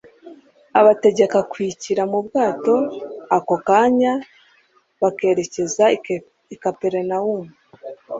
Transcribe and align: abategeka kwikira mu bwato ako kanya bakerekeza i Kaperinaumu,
abategeka 0.79 1.37
kwikira 1.51 2.03
mu 2.11 2.19
bwato 2.25 2.75
ako 3.35 3.55
kanya 3.67 4.13
bakerekeza 5.01 5.85
i 6.53 6.55
Kaperinaumu, 6.63 7.51